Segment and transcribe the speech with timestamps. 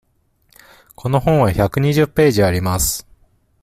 [0.95, 3.07] この本は百二十ページあります。